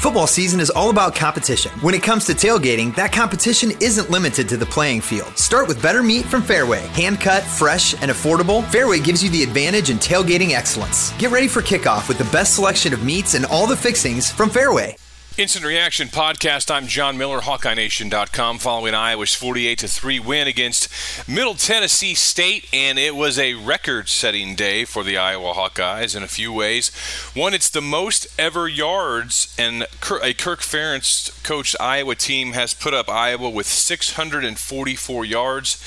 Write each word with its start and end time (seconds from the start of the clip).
Football 0.00 0.26
season 0.26 0.60
is 0.60 0.70
all 0.70 0.88
about 0.88 1.14
competition. 1.14 1.70
When 1.82 1.94
it 1.94 2.02
comes 2.02 2.24
to 2.24 2.32
tailgating, 2.32 2.94
that 2.94 3.12
competition 3.12 3.72
isn't 3.82 4.08
limited 4.08 4.48
to 4.48 4.56
the 4.56 4.64
playing 4.64 5.02
field. 5.02 5.36
Start 5.36 5.68
with 5.68 5.82
better 5.82 6.02
meat 6.02 6.24
from 6.24 6.40
Fairway. 6.40 6.86
Hand 6.88 7.20
cut, 7.20 7.42
fresh, 7.42 7.92
and 8.00 8.10
affordable, 8.10 8.64
Fairway 8.70 9.00
gives 9.00 9.22
you 9.22 9.28
the 9.28 9.42
advantage 9.42 9.90
in 9.90 9.98
tailgating 9.98 10.52
excellence. 10.52 11.12
Get 11.18 11.30
ready 11.30 11.48
for 11.48 11.60
kickoff 11.60 12.08
with 12.08 12.16
the 12.16 12.24
best 12.32 12.54
selection 12.54 12.94
of 12.94 13.04
meats 13.04 13.34
and 13.34 13.44
all 13.44 13.66
the 13.66 13.76
fixings 13.76 14.30
from 14.30 14.48
Fairway. 14.48 14.96
Instant 15.40 15.64
Reaction 15.64 16.08
Podcast. 16.08 16.70
I'm 16.70 16.86
John 16.86 17.16
Miller, 17.16 17.40
HawkeyeNation.com, 17.40 18.58
following 18.58 18.92
Iowa's 18.92 19.34
48 19.34 19.80
3 19.80 20.20
win 20.20 20.46
against 20.46 21.26
Middle 21.26 21.54
Tennessee 21.54 22.12
State, 22.12 22.68
and 22.74 22.98
it 22.98 23.16
was 23.16 23.38
a 23.38 23.54
record-setting 23.54 24.54
day 24.54 24.84
for 24.84 25.02
the 25.02 25.16
Iowa 25.16 25.54
Hawkeyes 25.54 26.14
in 26.14 26.22
a 26.22 26.28
few 26.28 26.52
ways. 26.52 26.90
One, 27.32 27.54
it's 27.54 27.70
the 27.70 27.80
most 27.80 28.26
ever 28.38 28.68
yards, 28.68 29.56
and 29.58 29.84
a 29.84 30.34
Kirk 30.34 30.60
Ferentz 30.60 31.42
coached 31.42 31.74
Iowa 31.80 32.16
team 32.16 32.52
has 32.52 32.74
put 32.74 32.92
up 32.92 33.08
Iowa 33.08 33.48
with 33.48 33.64
644 33.64 35.24
yards 35.24 35.82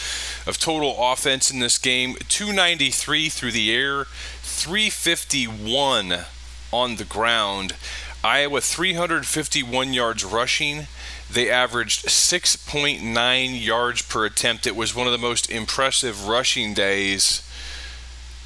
of 0.47 0.57
total 0.57 0.95
offense 0.97 1.51
in 1.51 1.59
this 1.59 1.77
game, 1.77 2.15
293 2.27 3.29
through 3.29 3.51
the 3.51 3.71
air, 3.71 4.05
351 4.41 6.25
on 6.71 6.95
the 6.95 7.05
ground. 7.05 7.75
Iowa 8.23 8.61
351 8.61 9.93
yards 9.93 10.23
rushing. 10.23 10.87
They 11.29 11.49
averaged 11.49 12.05
6.9 12.05 13.65
yards 13.65 14.01
per 14.01 14.25
attempt. 14.25 14.65
It 14.65 14.75
was 14.75 14.95
one 14.95 15.07
of 15.07 15.11
the 15.11 15.19
most 15.19 15.49
impressive 15.49 16.27
rushing 16.27 16.73
days 16.73 17.41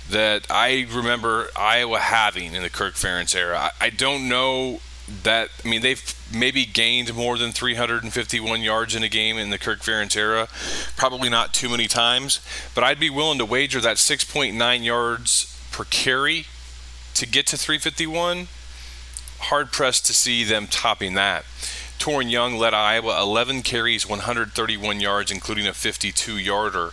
that 0.09 0.47
I 0.49 0.87
remember 0.91 1.49
Iowa 1.55 1.99
having 1.99 2.55
in 2.55 2.63
the 2.63 2.69
Kirk 2.69 2.95
Ferentz 2.95 3.35
era. 3.35 3.71
I, 3.79 3.89
don't 3.89 4.27
know 4.27 4.79
that. 5.23 5.49
I 5.63 5.67
mean, 5.67 5.81
they've 5.81 6.15
maybe 6.33 6.65
gained 6.65 7.13
more 7.13 7.37
than 7.37 7.51
351 7.51 8.61
yards 8.61 8.95
in 8.95 9.03
a 9.03 9.09
game 9.09 9.37
in 9.37 9.49
the 9.49 9.57
Kirk 9.59 9.81
Ferentz 9.81 10.15
era. 10.15 10.47
Probably 10.95 11.29
not 11.29 11.53
too 11.53 11.69
many 11.69 11.87
times, 11.87 12.39
but 12.73 12.83
I'd 12.83 12.99
be 12.99 13.09
willing 13.09 13.37
to 13.37 13.45
wager 13.45 13.81
that 13.81 13.97
6.9 13.97 14.83
yards 14.83 15.59
per 15.71 15.83
carry 15.83 16.47
to 17.13 17.27
get 17.27 17.45
to 17.47 17.57
351 17.57 18.47
hard 19.39 19.71
pressed 19.71 20.05
to 20.07 20.13
see 20.13 20.43
them 20.43 20.67
topping 20.67 21.13
that. 21.15 21.45
Toren 21.99 22.29
Young 22.29 22.55
led 22.55 22.73
Iowa 22.73 23.19
11 23.21 23.63
carries, 23.63 24.07
131 24.07 24.99
yards, 24.99 25.31
including 25.31 25.67
a 25.67 25.73
52 25.73 26.37
yarder. 26.37 26.91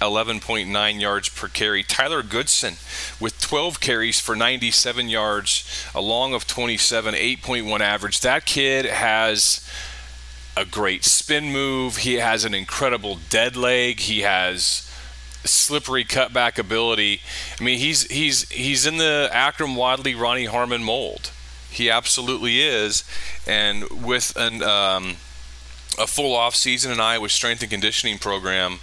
11.9 0.00 1.00
yards 1.00 1.28
per 1.28 1.48
carry. 1.48 1.82
Tyler 1.82 2.22
Goodson 2.22 2.74
with 3.20 3.40
12 3.40 3.80
carries 3.80 4.20
for 4.20 4.36
97 4.36 5.08
yards, 5.08 5.88
a 5.94 6.00
long 6.00 6.34
of 6.34 6.46
27, 6.46 7.14
8.1 7.14 7.80
average. 7.80 8.20
That 8.20 8.46
kid 8.46 8.84
has 8.84 9.68
a 10.56 10.64
great 10.64 11.04
spin 11.04 11.52
move. 11.52 11.98
He 11.98 12.14
has 12.14 12.44
an 12.44 12.54
incredible 12.54 13.18
dead 13.28 13.56
leg. 13.56 14.00
He 14.00 14.20
has 14.20 14.88
slippery 15.44 16.04
cutback 16.04 16.58
ability. 16.58 17.20
I 17.60 17.64
mean, 17.64 17.78
he's 17.78 18.02
he's 18.04 18.48
he's 18.50 18.86
in 18.86 18.98
the 18.98 19.30
Akrum 19.32 19.76
Wadley, 19.76 20.14
Ronnie 20.14 20.46
Harmon 20.46 20.82
mold. 20.82 21.30
He 21.70 21.90
absolutely 21.90 22.60
is. 22.60 23.04
And 23.46 23.88
with 23.90 24.36
an 24.36 24.62
um, 24.62 25.16
a 25.98 26.06
full 26.06 26.34
off 26.34 26.54
season 26.54 26.92
in 26.92 27.00
Iowa 27.00 27.28
strength 27.28 27.62
and 27.62 27.70
conditioning 27.70 28.18
program, 28.18 28.78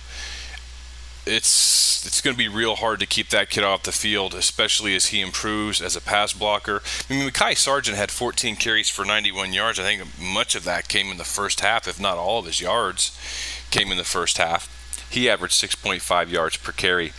it's 1.25 2.06
it's 2.06 2.22
going 2.22 2.35
to 2.35 2.38
be 2.38 2.47
real 2.47 2.75
hard 2.75 3.00
to 3.00 3.06
keep 3.07 3.29
that 3.29 3.50
kid 3.50 3.63
off 3.63 3.84
the 3.84 3.91
field, 3.91 4.35
especially 4.35 4.96
as 4.96 5.07
he 5.07 5.22
improves 5.22 5.81
as 5.81 5.96
a 5.96 6.01
pass 6.01 6.34
blocker. 6.34 6.84
I 7.09 7.13
mean, 7.13 7.28
Mekhi 7.28 7.57
Sargent 7.57 7.97
had 7.97 8.12
14 8.12 8.56
carries 8.57 8.90
for 8.90 9.03
91 9.03 9.53
yards. 9.53 9.79
I 9.79 9.84
think 9.84 10.19
much 10.19 10.53
of 10.53 10.63
that 10.66 10.88
came 10.88 11.09
in 11.09 11.17
the 11.17 11.23
first 11.23 11.62
half, 11.62 11.88
if 11.88 12.00
not 12.00 12.17
all 12.17 12.40
of 12.40 12.46
his 12.46 12.62
yards 12.62 13.17
came 13.72 13.91
in 13.91 13.97
the 13.97 14.03
first 14.03 14.38
half. 14.38 14.72
He 15.09 15.29
averaged 15.29 15.56
6.5 15.56 16.29
yards 16.29 16.57
per 16.57 16.72
carry 16.72 17.13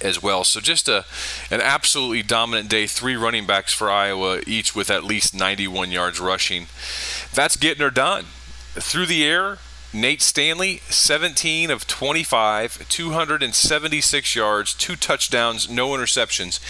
as 0.00 0.22
well. 0.22 0.44
So 0.44 0.60
just 0.60 0.88
a 0.88 1.04
an 1.50 1.60
absolutely 1.60 2.22
dominant 2.22 2.68
day. 2.68 2.86
Three 2.86 3.16
running 3.16 3.46
backs 3.46 3.72
for 3.72 3.90
Iowa, 3.90 4.40
each 4.46 4.74
with 4.74 4.90
at 4.90 5.04
least 5.04 5.34
91 5.34 5.90
yards 5.90 6.20
rushing. 6.20 6.66
That's 7.34 7.56
getting 7.56 7.82
her 7.82 7.90
done. 7.90 8.26
Through 8.74 9.06
the 9.06 9.24
air, 9.24 9.58
Nate 9.92 10.20
Stanley, 10.20 10.82
17 10.90 11.70
of 11.70 11.86
25, 11.86 12.88
276 12.88 14.36
yards, 14.36 14.74
two 14.74 14.96
touchdowns, 14.96 15.68
no 15.68 15.88
interceptions. 15.88 16.60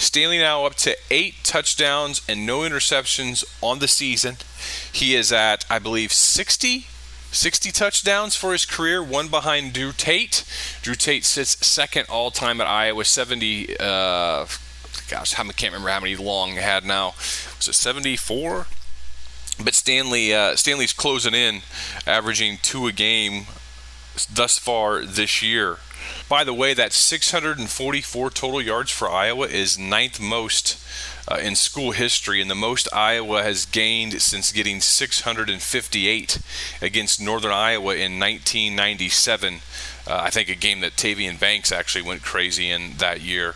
Stanley 0.00 0.38
now 0.38 0.64
up 0.64 0.76
to 0.76 0.96
eight 1.10 1.34
touchdowns 1.42 2.22
and 2.28 2.46
no 2.46 2.60
interceptions 2.60 3.44
on 3.60 3.80
the 3.80 3.88
season. 3.88 4.36
He 4.92 5.16
is 5.16 5.32
at, 5.32 5.64
I 5.68 5.80
believe, 5.80 6.12
60 6.12 6.86
60 7.30 7.70
touchdowns 7.72 8.34
for 8.34 8.52
his 8.52 8.64
career, 8.64 9.02
one 9.02 9.28
behind 9.28 9.72
Drew 9.72 9.92
Tate. 9.92 10.44
Drew 10.82 10.94
Tate 10.94 11.24
sits 11.24 11.64
second 11.66 12.06
all 12.08 12.30
time 12.30 12.60
at 12.60 12.66
Iowa, 12.66 13.04
70. 13.04 13.76
Uh, 13.78 14.46
gosh, 15.08 15.38
I 15.38 15.42
can't 15.44 15.72
remember 15.72 15.90
how 15.90 16.00
many 16.00 16.16
Long 16.16 16.52
had 16.52 16.84
now. 16.84 17.14
Was 17.56 17.68
it 17.68 17.74
74? 17.74 18.66
But 19.62 19.74
Stanley, 19.74 20.32
uh, 20.32 20.56
Stanley's 20.56 20.92
closing 20.92 21.34
in, 21.34 21.62
averaging 22.06 22.58
two 22.62 22.86
a 22.86 22.92
game 22.92 23.46
thus 24.32 24.58
far 24.58 25.04
this 25.04 25.42
year. 25.42 25.78
By 26.28 26.44
the 26.44 26.52
way, 26.52 26.74
that 26.74 26.92
644 26.92 28.30
total 28.30 28.60
yards 28.60 28.90
for 28.90 29.08
Iowa 29.10 29.46
is 29.46 29.78
ninth 29.78 30.20
most 30.20 30.78
uh, 31.26 31.36
in 31.36 31.56
school 31.56 31.92
history, 31.92 32.42
and 32.42 32.50
the 32.50 32.54
most 32.54 32.86
Iowa 32.92 33.42
has 33.42 33.64
gained 33.64 34.20
since 34.20 34.52
getting 34.52 34.80
658 34.80 36.38
against 36.82 37.20
Northern 37.20 37.52
Iowa 37.52 37.94
in 37.94 38.20
1997. 38.20 39.60
Uh, 40.06 40.20
I 40.24 40.28
think 40.28 40.50
a 40.50 40.54
game 40.54 40.80
that 40.80 40.96
Tavian 40.96 41.40
Banks 41.40 41.72
actually 41.72 42.02
went 42.02 42.22
crazy 42.22 42.70
in 42.70 42.98
that 42.98 43.22
year. 43.22 43.54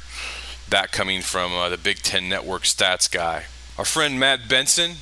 That 0.71 0.93
coming 0.93 1.21
from 1.21 1.53
uh, 1.53 1.69
the 1.69 1.77
Big 1.77 1.99
Ten 1.99 2.31
Network 2.31 2.63
stats 2.63 3.11
guy. 3.11 3.45
Our 3.77 3.85
friend 3.85 4.19
Matt 4.19 4.49
Benson 4.49 4.93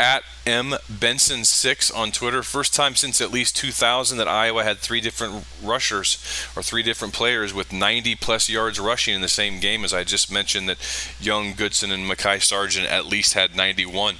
at 0.00 0.24
M 0.46 0.74
Benson 0.88 1.44
six 1.44 1.90
on 1.90 2.10
Twitter. 2.10 2.42
First 2.42 2.74
time 2.74 2.96
since 2.96 3.20
at 3.20 3.30
least 3.30 3.54
2000 3.56 4.16
that 4.16 4.26
Iowa 4.26 4.64
had 4.64 4.78
three 4.78 5.02
different 5.02 5.44
rushers 5.62 6.14
or 6.56 6.62
three 6.62 6.82
different 6.82 7.12
players 7.12 7.52
with 7.52 7.70
90 7.70 8.16
plus 8.16 8.48
yards 8.48 8.80
rushing 8.80 9.14
in 9.14 9.20
the 9.20 9.28
same 9.28 9.60
game. 9.60 9.84
As 9.84 9.92
I 9.92 10.02
just 10.02 10.32
mentioned, 10.32 10.70
that 10.70 10.78
Young, 11.20 11.52
Goodson, 11.52 11.92
and 11.92 12.10
Mekhi 12.10 12.42
Sargent 12.42 12.86
at 12.86 13.04
least 13.04 13.34
had 13.34 13.54
91. 13.54 14.16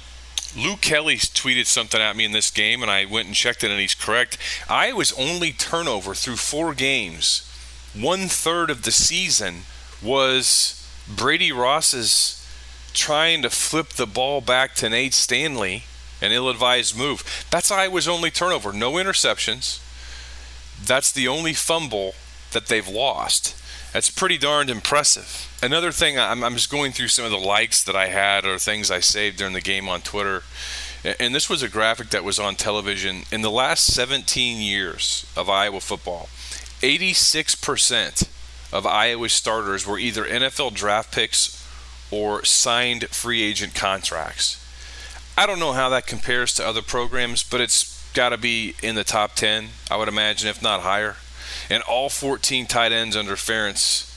Lou 0.55 0.75
Kelly 0.75 1.15
tweeted 1.15 1.65
something 1.65 1.99
at 1.99 2.15
me 2.15 2.25
in 2.25 2.31
this 2.31 2.51
game, 2.51 2.83
and 2.83 2.91
I 2.91 3.05
went 3.05 3.25
and 3.25 3.35
checked 3.35 3.63
it, 3.63 3.71
and 3.71 3.79
he's 3.79 3.95
correct. 3.95 4.37
Iowa's 4.69 5.13
only 5.13 5.51
turnover 5.51 6.13
through 6.13 6.35
four 6.35 6.75
games, 6.75 7.41
one 7.95 8.27
third 8.27 8.69
of 8.69 8.83
the 8.83 8.91
season, 8.91 9.61
was 10.03 10.85
Brady 11.07 11.51
Ross's 11.51 12.40
trying 12.93 13.41
to 13.41 13.49
flip 13.49 13.89
the 13.89 14.07
ball 14.07 14.41
back 14.41 14.75
to 14.75 14.89
Nate 14.89 15.13
Stanley, 15.13 15.83
an 16.21 16.31
ill 16.31 16.49
advised 16.49 16.97
move. 16.97 17.45
That's 17.49 17.71
Iowa's 17.71 18.07
only 18.07 18.31
turnover, 18.31 18.73
no 18.73 18.93
interceptions. 18.93 19.79
That's 20.83 21.11
the 21.11 21.27
only 21.27 21.53
fumble 21.53 22.13
that 22.51 22.67
they've 22.67 22.87
lost. 22.87 23.57
That's 23.93 24.09
pretty 24.09 24.37
darned 24.37 24.69
impressive. 24.69 25.49
Another 25.61 25.91
thing, 25.91 26.17
I'm, 26.17 26.43
I'm, 26.43 26.53
just 26.53 26.71
going 26.71 26.91
through 26.93 27.09
some 27.09 27.25
of 27.25 27.31
the 27.31 27.37
likes 27.37 27.83
that 27.83 27.95
I 27.95 28.07
had 28.07 28.45
or 28.45 28.57
things 28.57 28.89
I 28.89 29.01
saved 29.01 29.37
during 29.37 29.53
the 29.53 29.61
game 29.61 29.89
on 29.89 30.01
Twitter. 30.01 30.43
And 31.19 31.35
this 31.35 31.49
was 31.49 31.61
a 31.61 31.67
graphic 31.67 32.09
that 32.11 32.23
was 32.23 32.39
on 32.39 32.55
television. 32.55 33.23
In 33.31 33.41
the 33.41 33.51
last 33.51 33.93
17 33.93 34.61
years 34.61 35.25
of 35.35 35.49
Iowa 35.49 35.81
football, 35.81 36.29
86% 36.81 38.27
of 38.71 38.85
Iowa's 38.85 39.33
starters 39.33 39.85
were 39.85 39.99
either 39.99 40.23
NFL 40.23 40.73
draft 40.73 41.13
picks 41.13 41.60
or 42.11 42.43
signed 42.45 43.07
free 43.07 43.41
agent 43.41 43.73
contracts. 43.73 44.57
I 45.37 45.45
don't 45.45 45.59
know 45.59 45.71
how 45.71 45.89
that 45.89 46.05
compares 46.05 46.53
to 46.55 46.67
other 46.67 46.81
programs, 46.81 47.41
but 47.41 47.61
it's 47.61 48.11
got 48.13 48.29
to 48.29 48.37
be 48.37 48.75
in 48.83 48.95
the 48.95 49.03
top 49.03 49.35
10, 49.35 49.69
I 49.89 49.95
would 49.95 50.09
imagine, 50.09 50.49
if 50.49 50.61
not 50.61 50.81
higher. 50.81 51.15
And 51.69 51.81
all 51.83 52.09
14 52.09 52.65
tight 52.67 52.91
ends 52.91 53.15
under 53.15 53.35
Ferentz 53.35 54.07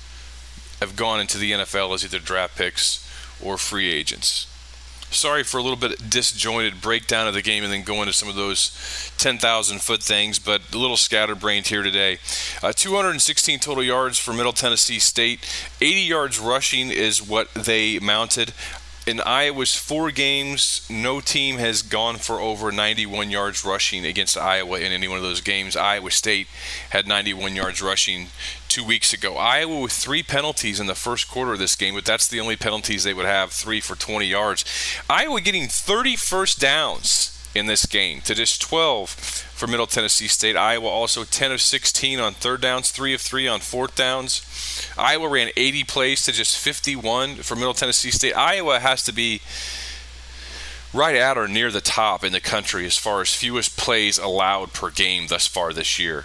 have 0.81 0.97
gone 0.97 1.21
into 1.21 1.39
the 1.39 1.53
NFL 1.53 1.95
as 1.95 2.05
either 2.05 2.19
draft 2.19 2.57
picks 2.57 3.09
or 3.43 3.57
free 3.57 3.93
agents. 3.93 4.47
Sorry 5.15 5.43
for 5.43 5.59
a 5.59 5.63
little 5.63 5.77
bit 5.77 6.11
disjointed 6.11 6.81
breakdown 6.81 7.27
of 7.27 7.35
the 7.35 7.43
game 7.43 7.65
and 7.65 7.73
then 7.73 7.83
go 7.83 8.01
into 8.03 8.13
some 8.13 8.29
of 8.29 8.35
those 8.35 9.11
10,000 9.19 9.81
foot 9.81 10.03
things, 10.03 10.39
but 10.39 10.61
a 10.75 10.79
little 10.79 10.97
scatterbrained 10.97 11.67
here 11.69 11.83
today. 11.83 12.19
Uh, 12.63 12.73
216 12.73 13.59
total 13.61 13.83
yards 13.83 14.19
for 14.19 14.33
Middle 14.33 14.53
Tennessee 14.53 14.99
State. 14.99 15.41
80 15.81 16.01
yards 16.01 16.39
rushing 16.39 16.91
is 16.91 17.27
what 17.27 17.53
they 17.55 17.99
mounted 17.99 18.53
in 19.07 19.21
Iowa's 19.21 19.75
four 19.75 20.11
games, 20.11 20.87
no 20.89 21.21
team 21.21 21.59
has 21.59 21.83
gone 21.83 22.17
for 22.17 22.41
over 22.41 22.73
91 22.73 23.31
yards 23.31 23.65
rushing 23.65 24.05
against 24.07 24.37
Iowa 24.37 24.79
in 24.79 24.93
any 24.93 25.09
one 25.09 25.19
of 25.19 25.23
those 25.23 25.43
games. 25.43 25.77
Iowa 25.77 26.11
State 26.11 26.47
had 26.91 27.07
91 27.07 27.55
yards 27.55 27.83
rushing 27.83 28.29
two 28.69 28.85
weeks 28.85 29.13
ago. 29.13 29.37
Iowa 29.37 29.81
with 29.81 29.93
three 29.93 30.23
penalties 30.23 30.81
in 30.81 30.87
the 30.87 30.95
first 30.95 31.29
quarter 31.29 31.53
of 31.53 31.59
this 31.59 31.77
game, 31.77 31.95
but 31.95 32.07
that's 32.07 32.27
the 32.27 32.41
only 32.41 32.57
penalties 32.57 33.05
they 33.05 33.15
would 33.15 33.27
have, 33.27 33.53
three 33.53 33.81
for 33.81 33.95
20 33.95 34.27
yards. 34.27 34.65
Iowa 35.09 35.41
getting 35.43 35.69
30 35.69 36.17
first 36.17 36.59
downs 36.59 37.34
in 37.55 37.67
this 37.67 37.87
game 37.87 38.21
to 38.23 38.35
just 38.35 38.61
12 38.61 39.11
for 39.11 39.67
Middle 39.67 39.87
Tennessee 39.87 40.29
State. 40.29 40.57
Iowa 40.57 40.89
also 40.89 41.25
10 41.25 41.53
of 41.53 41.61
16 41.61 42.19
on 42.19 42.35
third 42.35 42.61
downs, 42.61 42.91
3 42.91 43.15
of 43.15 43.21
3 43.21 43.47
on 43.47 43.61
fourth 43.61 43.95
downs. 43.95 44.91
Iowa 44.99 45.29
ran 45.29 45.51
80 45.57 45.85
plays 45.85 46.25
to 46.25 46.33
just 46.33 46.59
51 46.59 47.37
for 47.37 47.55
Middle 47.55 47.75
Tennessee 47.75 48.11
State. 48.11 48.35
Iowa 48.35 48.81
has 48.81 49.03
to 49.05 49.13
be 49.13 49.41
right 50.93 51.17
at 51.17 51.37
or 51.37 51.49
near 51.49 51.71
the 51.71 51.81
top 51.81 52.25
in 52.25 52.33
the 52.33 52.41
country 52.41 52.87
as 52.87 52.97
far 52.97 53.21
as 53.21 53.35
fewest 53.35 53.77
plays 53.77 54.19
allowed 54.19 54.73
per 54.73 54.91
game 54.91 55.27
thus 55.29 55.47
far 55.47 55.73
this 55.73 55.99
year. 55.99 56.25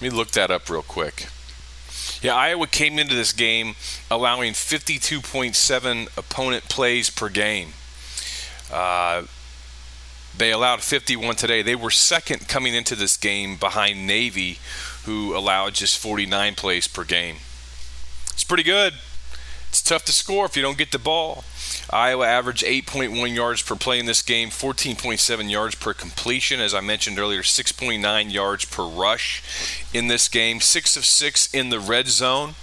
Let 0.00 0.12
me 0.12 0.16
look 0.16 0.32
that 0.32 0.50
up 0.50 0.68
real 0.68 0.82
quick. 0.82 1.26
Yeah, 2.22 2.34
Iowa 2.34 2.66
came 2.66 2.98
into 2.98 3.14
this 3.14 3.32
game 3.32 3.74
allowing 4.10 4.52
52.7 4.52 6.18
opponent 6.18 6.64
plays 6.64 7.10
per 7.10 7.28
game. 7.28 7.68
Uh, 8.72 9.24
they 10.38 10.52
allowed 10.52 10.82
51 10.82 11.36
today. 11.36 11.62
They 11.62 11.74
were 11.74 11.90
second 11.90 12.48
coming 12.48 12.74
into 12.74 12.94
this 12.94 13.16
game 13.16 13.56
behind 13.56 14.06
Navy, 14.06 14.58
who 15.04 15.36
allowed 15.36 15.74
just 15.74 15.98
49 15.98 16.54
plays 16.54 16.86
per 16.86 17.04
game. 17.04 17.36
It's 18.32 18.44
pretty 18.44 18.62
good. 18.62 18.94
It's 19.68 19.82
tough 19.82 20.04
to 20.06 20.12
score 20.12 20.46
if 20.46 20.56
you 20.56 20.62
don't 20.62 20.78
get 20.78 20.92
the 20.92 20.98
ball. 20.98 21.44
Iowa 21.90 22.26
averaged 22.26 22.64
8.1 22.64 23.34
yards 23.34 23.62
per 23.62 23.76
play 23.76 23.98
in 23.98 24.06
this 24.06 24.22
game, 24.22 24.48
14.7 24.48 25.50
yards 25.50 25.74
per 25.74 25.92
completion, 25.92 26.60
as 26.60 26.74
I 26.74 26.80
mentioned 26.80 27.18
earlier, 27.18 27.42
6.9 27.42 28.32
yards 28.32 28.64
per 28.64 28.84
rush 28.84 29.42
in 29.92 30.08
this 30.08 30.28
game, 30.28 30.60
6 30.60 30.96
of 30.96 31.04
6 31.04 31.54
in 31.54 31.70
the 31.70 31.80
red 31.80 32.08
zone. 32.08 32.54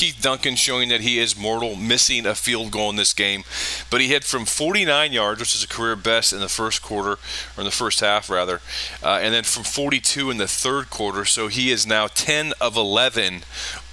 Keith 0.00 0.22
Duncan 0.22 0.56
showing 0.56 0.88
that 0.88 1.02
he 1.02 1.18
is 1.18 1.36
mortal, 1.36 1.76
missing 1.76 2.24
a 2.24 2.34
field 2.34 2.70
goal 2.70 2.88
in 2.88 2.96
this 2.96 3.12
game. 3.12 3.44
But 3.90 4.00
he 4.00 4.08
hit 4.08 4.24
from 4.24 4.46
49 4.46 5.12
yards, 5.12 5.40
which 5.40 5.54
is 5.54 5.62
a 5.62 5.68
career 5.68 5.94
best 5.94 6.32
in 6.32 6.40
the 6.40 6.48
first 6.48 6.80
quarter, 6.80 7.10
or 7.10 7.58
in 7.58 7.64
the 7.64 7.70
first 7.70 8.00
half, 8.00 8.30
rather, 8.30 8.62
uh, 9.02 9.20
and 9.20 9.34
then 9.34 9.44
from 9.44 9.62
42 9.62 10.30
in 10.30 10.38
the 10.38 10.48
third 10.48 10.88
quarter. 10.88 11.26
So 11.26 11.48
he 11.48 11.70
is 11.70 11.86
now 11.86 12.06
10 12.06 12.54
of 12.62 12.78
11 12.78 13.42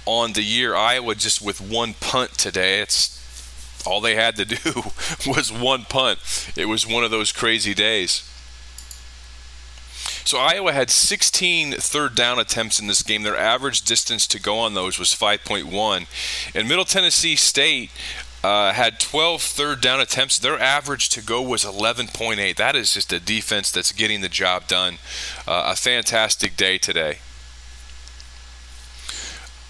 on 0.06 0.32
the 0.32 0.42
year. 0.42 0.74
Iowa 0.74 1.14
just 1.14 1.42
with 1.42 1.60
one 1.60 1.92
punt 1.92 2.38
today. 2.38 2.80
It's 2.80 3.84
all 3.86 4.00
they 4.00 4.14
had 4.14 4.36
to 4.36 4.44
do 4.46 4.84
was 5.26 5.52
one 5.52 5.84
punt. 5.84 6.20
It 6.56 6.68
was 6.68 6.86
one 6.86 7.04
of 7.04 7.10
those 7.10 7.32
crazy 7.32 7.74
days. 7.74 8.26
So 10.28 10.36
Iowa 10.36 10.74
had 10.74 10.90
16 10.90 11.72
third 11.72 12.14
down 12.14 12.38
attempts 12.38 12.78
in 12.78 12.86
this 12.86 13.02
game. 13.02 13.22
Their 13.22 13.34
average 13.34 13.80
distance 13.80 14.26
to 14.26 14.38
go 14.38 14.58
on 14.58 14.74
those 14.74 14.98
was 14.98 15.08
5.1. 15.14 16.06
And 16.54 16.68
Middle 16.68 16.84
Tennessee 16.84 17.34
State 17.34 17.90
uh, 18.44 18.74
had 18.74 19.00
12 19.00 19.40
third 19.40 19.80
down 19.80 20.02
attempts. 20.02 20.38
Their 20.38 20.60
average 20.60 21.08
to 21.08 21.22
go 21.22 21.40
was 21.40 21.64
11.8. 21.64 22.56
That 22.56 22.76
is 22.76 22.92
just 22.92 23.10
a 23.10 23.20
defense 23.20 23.70
that's 23.70 23.90
getting 23.90 24.20
the 24.20 24.28
job 24.28 24.68
done. 24.68 24.98
Uh, 25.46 25.72
a 25.72 25.76
fantastic 25.76 26.58
day 26.58 26.76
today. 26.76 27.20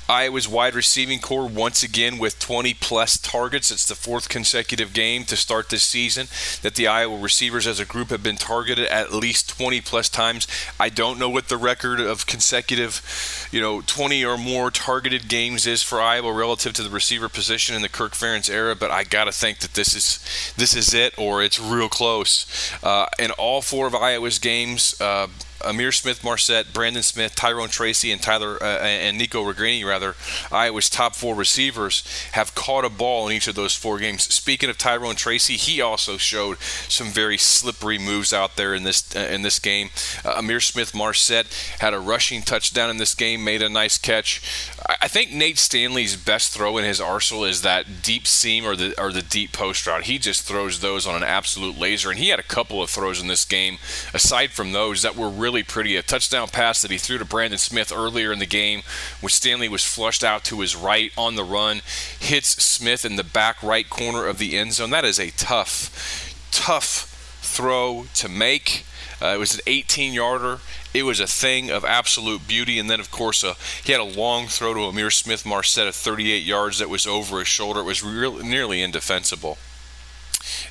Iowa's 0.08 0.48
wide 0.48 0.74
receiving 0.74 1.18
corps 1.18 1.46
once 1.46 1.82
again 1.82 2.18
with 2.18 2.38
20 2.38 2.72
plus 2.74 3.18
targets. 3.18 3.70
It's 3.70 3.86
the 3.86 3.94
fourth 3.94 4.30
consecutive 4.30 4.94
game 4.94 5.24
to 5.24 5.36
start 5.36 5.68
this 5.68 5.82
season 5.82 6.28
that 6.62 6.76
the 6.76 6.86
Iowa 6.86 7.18
receivers 7.18 7.66
as 7.66 7.78
a 7.78 7.84
group 7.84 8.08
have 8.08 8.22
been 8.22 8.36
targeted 8.36 8.86
at 8.86 9.12
least 9.12 9.50
20 9.58 9.82
plus 9.82 10.08
times. 10.08 10.46
I 10.80 10.88
don't 10.88 11.18
know 11.18 11.28
what 11.28 11.48
the 11.48 11.58
record 11.58 12.00
of 12.00 12.24
consecutive, 12.24 13.48
you 13.52 13.60
know, 13.60 13.82
20 13.82 14.24
or 14.24 14.38
more 14.38 14.70
targeted 14.70 15.28
games 15.28 15.66
is 15.66 15.82
for 15.82 16.00
Iowa 16.00 16.32
relative 16.32 16.72
to 16.74 16.82
the 16.82 16.90
receiver 16.90 17.28
position 17.28 17.76
in 17.76 17.82
the 17.82 17.88
Kirk 17.90 18.12
Ferentz 18.12 18.48
era, 18.48 18.74
but 18.74 18.90
I 18.90 19.04
got 19.04 19.24
to 19.24 19.32
think 19.32 19.58
that 19.58 19.74
this 19.74 19.94
is 19.94 20.54
this 20.56 20.74
is 20.74 20.94
it 20.94 21.18
or 21.18 21.42
it's 21.42 21.60
real 21.60 21.90
close. 21.90 22.72
Uh, 22.82 23.06
in 23.18 23.30
all 23.32 23.60
four 23.60 23.86
of 23.86 23.94
Iowa's 23.94 24.38
games, 24.38 24.98
uh, 25.00 25.28
Ihmir 25.60 25.92
Smith-Marsette, 25.92 26.72
Brandon 26.72 27.02
Smith, 27.02 27.34
Tyrone 27.34 27.68
Tracy, 27.68 28.12
and 28.12 28.22
Tyler 28.22 28.62
uh, 28.62 28.78
and 28.78 29.18
Nico 29.18 29.42
Ragaini, 29.44 29.84
rather, 29.84 30.14
Iowa's 30.52 30.88
top 30.88 31.16
four 31.16 31.34
receivers 31.34 32.04
have 32.32 32.54
caught 32.54 32.84
a 32.84 32.90
ball 32.90 33.28
in 33.28 33.34
each 33.34 33.48
of 33.48 33.54
those 33.54 33.74
four 33.74 33.98
games. 33.98 34.22
Speaking 34.22 34.70
of 34.70 34.78
Tyrone 34.78 35.16
Tracy, 35.16 35.56
he 35.56 35.80
also 35.80 36.16
showed 36.16 36.58
some 36.88 37.08
very 37.08 37.38
slippery 37.38 37.98
moves 37.98 38.32
out 38.32 38.56
there 38.56 38.74
in 38.74 38.84
this 38.84 39.14
uh, 39.16 39.20
in 39.20 39.42
this 39.42 39.58
game. 39.58 39.90
Uh, 40.24 40.40
Ihmir 40.40 40.62
Smith-Marsette 40.62 41.46
had 41.80 41.94
a 41.94 41.98
rushing 41.98 42.42
touchdown 42.42 42.90
in 42.90 42.98
this 42.98 43.14
game, 43.14 43.42
made 43.42 43.62
a 43.62 43.68
nice 43.68 43.98
catch. 43.98 44.40
I, 44.88 44.96
I 45.02 45.08
think 45.08 45.32
Nate 45.32 45.58
Stanley's 45.58 46.16
best 46.16 46.52
throw 46.52 46.78
in 46.78 46.84
his 46.84 47.00
arsenal 47.00 47.44
is 47.44 47.62
that 47.62 48.02
deep 48.02 48.26
seam 48.26 48.64
or 48.64 48.76
the 48.76 48.94
or 49.00 49.12
the 49.12 49.22
deep 49.22 49.52
post 49.52 49.86
route. 49.86 50.04
He 50.04 50.18
just 50.18 50.42
throws 50.42 50.80
those 50.80 51.06
on 51.06 51.16
an 51.16 51.24
absolute 51.24 51.78
laser, 51.78 52.10
and 52.10 52.18
he 52.18 52.28
had 52.28 52.38
a 52.38 52.44
couple 52.44 52.82
of 52.82 52.90
throws 52.90 53.20
in 53.20 53.26
this 53.26 53.44
game. 53.44 53.78
Aside 54.14 54.50
from 54.52 54.72
those 54.72 55.02
that 55.02 55.16
were 55.16 55.28
really 55.28 55.47
really 55.48 55.62
pretty. 55.62 55.96
A 55.96 56.02
touchdown 56.02 56.46
pass 56.48 56.82
that 56.82 56.90
he 56.90 56.98
threw 56.98 57.16
to 57.16 57.24
Brandon 57.24 57.58
Smith 57.58 57.90
earlier 57.90 58.30
in 58.30 58.38
the 58.38 58.44
game, 58.44 58.82
which 59.22 59.32
Stanley 59.32 59.66
was 59.66 59.82
flushed 59.82 60.22
out 60.22 60.44
to 60.44 60.60
his 60.60 60.76
right 60.76 61.10
on 61.16 61.36
the 61.36 61.42
run, 61.42 61.80
hits 62.20 62.62
Smith 62.62 63.02
in 63.02 63.16
the 63.16 63.24
back 63.24 63.62
right 63.62 63.88
corner 63.88 64.26
of 64.26 64.36
the 64.36 64.58
end 64.58 64.74
zone. 64.74 64.90
That 64.90 65.06
is 65.06 65.18
a 65.18 65.30
tough, 65.30 66.36
tough 66.50 67.38
throw 67.40 68.04
to 68.16 68.28
make. 68.28 68.84
Uh, 69.22 69.28
it 69.28 69.38
was 69.38 69.54
an 69.54 69.60
18 69.66 70.12
yarder. 70.12 70.58
It 70.92 71.04
was 71.04 71.18
a 71.18 71.26
thing 71.26 71.70
of 71.70 71.82
absolute 71.82 72.46
beauty. 72.46 72.78
And 72.78 72.90
then, 72.90 73.00
of 73.00 73.10
course, 73.10 73.42
uh, 73.42 73.54
he 73.82 73.92
had 73.92 74.02
a 74.02 74.04
long 74.04 74.48
throw 74.48 74.74
to 74.74 74.80
Ihmir 74.80 75.10
Smith-Marsette 75.10 75.88
of 75.88 75.94
38 75.94 76.44
yards 76.44 76.78
that 76.78 76.90
was 76.90 77.06
over 77.06 77.38
his 77.38 77.48
shoulder. 77.48 77.80
It 77.80 77.84
was 77.84 78.04
real, 78.04 78.44
nearly 78.44 78.82
indefensible 78.82 79.56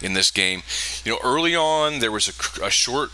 in 0.03 0.13
this 0.13 0.29
game. 0.29 0.61
You 1.03 1.13
know, 1.13 1.19
early 1.23 1.55
on, 1.55 1.97
there 1.97 2.11
was 2.11 2.27
a, 2.27 2.65
a 2.65 2.69
short 2.69 3.09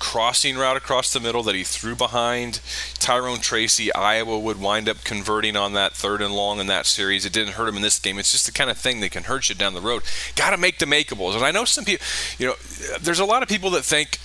crossing 0.00 0.56
route 0.56 0.76
across 0.76 1.12
the 1.12 1.20
middle 1.20 1.44
that 1.44 1.54
he 1.54 1.62
threw 1.62 1.94
behind 1.94 2.60
Tyrone 2.94 3.38
Tracy. 3.38 3.94
Iowa 3.94 4.40
would 4.40 4.60
wind 4.60 4.88
up 4.88 5.04
converting 5.04 5.56
on 5.56 5.74
that 5.74 5.92
third 5.92 6.20
and 6.20 6.34
long 6.34 6.58
in 6.58 6.66
that 6.66 6.86
series. 6.86 7.24
It 7.24 7.32
didn't 7.32 7.52
hurt 7.52 7.68
him 7.68 7.76
in 7.76 7.82
this 7.82 8.00
game. 8.00 8.18
It's 8.18 8.32
just 8.32 8.46
the 8.46 8.52
kind 8.52 8.70
of 8.70 8.78
thing 8.78 8.98
that 9.00 9.12
can 9.12 9.24
hurt 9.24 9.48
you 9.48 9.54
down 9.54 9.74
the 9.74 9.80
road. 9.80 10.02
Got 10.34 10.50
to 10.50 10.56
make 10.56 10.78
the 10.78 10.86
makeables. 10.86 11.36
And 11.36 11.44
I 11.44 11.52
know 11.52 11.64
some 11.64 11.84
people, 11.84 12.04
you 12.38 12.46
know, 12.48 12.54
there's 13.00 13.20
a 13.20 13.24
lot 13.24 13.42
of 13.44 13.48
people 13.48 13.70
that 13.70 13.84
think 13.84 14.18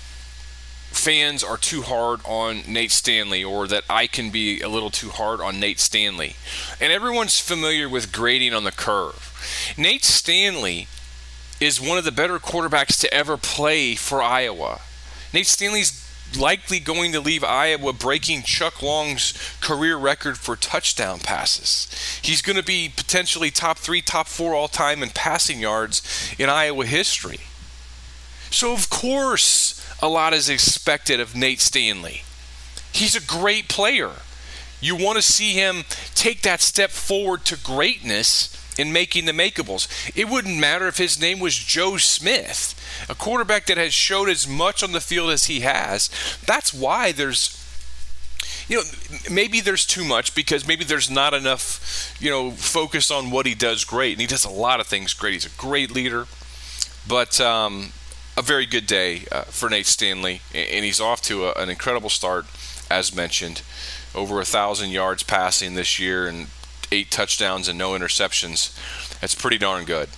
fans 0.96 1.44
are 1.44 1.58
too 1.58 1.82
hard 1.82 2.22
on 2.26 2.64
Nate 2.68 2.92
Stanley 2.92 3.44
or 3.44 3.68
that 3.68 3.84
I 3.90 4.08
can 4.08 4.32
be 4.32 4.62
a 4.62 4.70
little 4.70 4.90
too 4.90 5.10
hard 5.10 5.42
on 5.42 5.60
Nate 5.60 5.80
Stanley. 5.80 6.38
And 6.80 6.92
everyone's 6.92 7.40
familiar 7.40 7.90
with 7.90 8.14
grading 8.14 8.54
on 8.54 8.64
the 8.64 8.72
curve. 8.72 9.76
Nate 9.78 10.06
Stanley 10.06 10.88
is 11.60 11.82
one 11.82 11.98
of 11.98 12.06
the 12.06 12.12
better 12.12 12.40
quarterbacks 12.40 13.00
to 13.02 13.14
ever 13.14 13.36
play 13.36 13.96
for 13.96 14.22
Iowa. 14.22 14.80
Nate 15.36 15.48
Stanley's 15.48 16.02
likely 16.40 16.80
going 16.80 17.12
to 17.12 17.20
leave 17.20 17.44
Iowa 17.44 17.92
breaking 17.92 18.44
Chuck 18.44 18.82
Long's 18.82 19.34
career 19.60 19.98
record 19.98 20.38
for 20.38 20.56
touchdown 20.56 21.20
passes. 21.20 21.90
He's 22.22 22.42
going 22.42 22.56
to 22.56 22.64
be 22.64 22.88
potentially 22.88 23.52
top 23.52 23.78
three, 23.78 24.02
top 24.02 24.28
four 24.28 24.56
all 24.56 24.70
time 24.70 25.04
in 25.04 25.10
passing 25.10 25.60
yards 25.60 26.02
in 26.40 26.50
Iowa 26.50 26.86
history. 26.86 27.42
So, 28.50 28.72
of 28.72 28.90
course, 28.90 29.86
a 30.02 30.08
lot 30.08 30.32
is 30.32 30.48
expected 30.48 31.20
of 31.20 31.36
Nate 31.36 31.60
Stanley. 31.60 32.22
He's 32.94 33.14
a 33.14 33.22
great 33.22 33.68
player. 33.68 34.12
You 34.80 34.96
want 34.96 35.18
to 35.18 35.22
see 35.22 35.52
him 35.52 35.84
take 36.16 36.44
that 36.44 36.62
step 36.62 36.92
forward 36.92 37.44
to 37.46 37.58
greatness 37.62 38.56
in 38.78 38.92
making 38.92 39.26
the 39.26 39.32
makeables. 39.32 39.88
It 40.16 40.30
wouldn't 40.30 40.60
matter 40.60 40.88
if 40.88 40.98
his 40.98 41.20
name 41.20 41.40
was 41.40 41.56
Joe 41.56 41.98
Smith 41.98 42.74
a 43.10 43.16
quarterback 43.16 43.66
that 43.66 43.78
has 43.78 43.94
showed 43.94 44.30
as 44.30 44.48
much 44.48 44.84
on 44.84 44.92
the 44.92 45.02
field 45.02 45.30
as 45.30 45.46
he 45.46 45.62
has. 45.62 46.10
That's 46.46 46.74
why 46.74 47.12
there's 47.12 47.62
you 48.68 48.78
know, 48.78 48.84
maybe 49.30 49.62
there's 49.62 49.86
too 49.86 50.04
much 50.04 50.34
because 50.34 50.68
maybe 50.68 50.84
there's 50.84 51.10
not 51.10 51.36
enough, 51.36 52.16
you 52.20 52.32
know, 52.32 52.50
focus 52.50 53.12
on 53.12 53.30
what 53.30 53.46
he 53.46 53.54
does 53.54 53.84
great. 53.84 54.14
And 54.14 54.22
he 54.22 54.28
does 54.28 54.44
a 54.44 54.50
lot 54.50 54.80
of 54.80 54.88
things 54.88 55.14
great. 55.14 55.34
He's 55.34 55.46
a 55.46 55.50
great 55.58 55.92
leader, 55.92 56.26
but 57.08 57.40
um, 57.40 57.92
a 58.36 58.42
very 58.42 58.66
good 58.66 58.88
day 58.88 59.26
uh, 59.32 59.44
for 59.44 59.70
Nate 59.70 59.86
Stanley, 59.86 60.42
and 60.54 60.84
he's 60.84 61.00
off 61.00 61.22
to 61.24 61.46
a, 61.46 61.54
an 61.54 61.70
incredible 61.70 62.10
start, 62.10 62.46
as 62.90 63.16
mentioned. 63.16 63.62
Over 64.16 64.40
a 64.40 64.46
thousand 64.46 64.90
yards 64.92 65.22
passing 65.24 65.76
this 65.76 66.00
year, 66.00 66.26
and 66.26 66.48
eight 66.92 67.12
touchdowns 67.12 67.68
and 67.68 67.78
no 67.78 67.92
interceptions. 67.92 68.74
That's 69.20 69.36
pretty 69.36 69.58
darn 69.58 69.86
good. 69.86 70.10